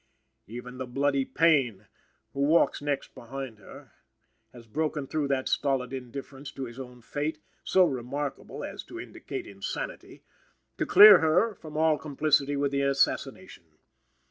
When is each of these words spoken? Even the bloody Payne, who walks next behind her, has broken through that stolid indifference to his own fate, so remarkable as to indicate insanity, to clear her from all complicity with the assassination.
Even 0.47 0.79
the 0.79 0.87
bloody 0.87 1.25
Payne, 1.25 1.85
who 2.33 2.39
walks 2.39 2.81
next 2.81 3.13
behind 3.13 3.59
her, 3.59 3.91
has 4.51 4.65
broken 4.65 5.05
through 5.05 5.27
that 5.27 5.47
stolid 5.47 5.93
indifference 5.93 6.51
to 6.53 6.63
his 6.65 6.79
own 6.79 7.03
fate, 7.03 7.37
so 7.63 7.85
remarkable 7.85 8.63
as 8.63 8.83
to 8.85 8.99
indicate 8.99 9.45
insanity, 9.45 10.23
to 10.79 10.87
clear 10.87 11.19
her 11.19 11.53
from 11.53 11.77
all 11.77 11.99
complicity 11.99 12.55
with 12.57 12.71
the 12.71 12.81
assassination. 12.81 13.77